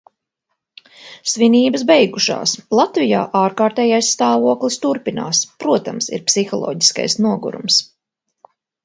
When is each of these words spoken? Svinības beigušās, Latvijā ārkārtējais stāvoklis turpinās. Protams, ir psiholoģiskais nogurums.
Svinības 1.33 1.83
beigušās, 1.91 2.53
Latvijā 2.79 3.19
ārkārtējais 3.41 4.09
stāvoklis 4.15 4.79
turpinās. 4.87 5.43
Protams, 5.65 6.09
ir 6.19 6.25
psiholoģiskais 6.31 7.19
nogurums. 7.27 7.79